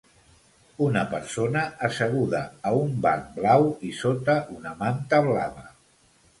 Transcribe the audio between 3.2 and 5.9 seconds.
blau i sota una manta blava.